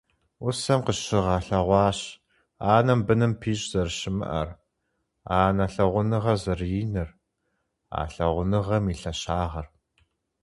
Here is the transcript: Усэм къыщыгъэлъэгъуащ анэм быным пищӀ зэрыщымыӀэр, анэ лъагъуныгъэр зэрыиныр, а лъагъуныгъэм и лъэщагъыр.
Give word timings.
Усэм 0.47 0.79
къыщыгъэлъэгъуащ 0.85 1.99
анэм 2.75 2.99
быным 3.07 3.33
пищӀ 3.41 3.65
зэрыщымыӀэр, 3.71 4.49
анэ 5.41 5.65
лъагъуныгъэр 5.73 6.39
зэрыиныр, 6.43 7.09
а 7.99 8.01
лъагъуныгъэм 8.13 8.85
и 8.93 8.95
лъэщагъыр. 9.01 9.67